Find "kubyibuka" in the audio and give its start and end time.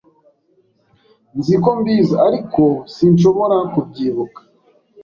3.71-4.39